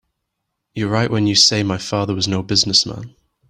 You're 0.73 0.89
right 0.89 1.11
when 1.11 1.27
you 1.27 1.35
say 1.35 1.61
my 1.61 1.77
father 1.77 2.15
was 2.15 2.27
no 2.27 2.41
business 2.41 2.87
man. 2.87 3.13